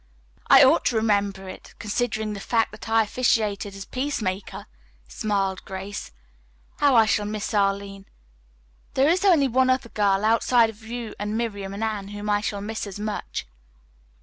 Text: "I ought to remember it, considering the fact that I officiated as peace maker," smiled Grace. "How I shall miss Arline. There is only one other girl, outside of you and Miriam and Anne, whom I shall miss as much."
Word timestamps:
"I 0.47 0.63
ought 0.63 0.83
to 0.85 0.95
remember 0.95 1.47
it, 1.47 1.75
considering 1.77 2.33
the 2.33 2.39
fact 2.39 2.71
that 2.71 2.89
I 2.89 3.03
officiated 3.03 3.75
as 3.75 3.85
peace 3.85 4.19
maker," 4.19 4.65
smiled 5.07 5.63
Grace. 5.63 6.11
"How 6.79 6.95
I 6.95 7.05
shall 7.05 7.27
miss 7.27 7.53
Arline. 7.53 8.07
There 8.95 9.07
is 9.07 9.23
only 9.23 9.47
one 9.47 9.69
other 9.69 9.89
girl, 9.89 10.25
outside 10.25 10.71
of 10.71 10.81
you 10.81 11.13
and 11.19 11.37
Miriam 11.37 11.75
and 11.75 11.83
Anne, 11.83 12.07
whom 12.07 12.31
I 12.31 12.41
shall 12.41 12.61
miss 12.61 12.87
as 12.87 12.99
much." 12.99 13.45